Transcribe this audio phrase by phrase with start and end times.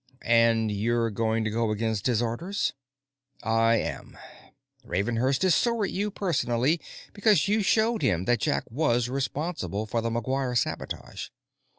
[0.23, 2.73] "And you're going to go against his orders?"
[3.43, 4.17] "I am.
[4.83, 6.81] Ravenhurst is sore at you personally
[7.13, 11.29] because you showed him that Jack was responsible for the McGuire sabotage.